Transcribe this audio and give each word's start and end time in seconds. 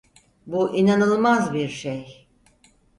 Bu 0.47 0.75
inanılmaz 0.75 1.53
bir 1.53 1.69
şey! 1.69 2.27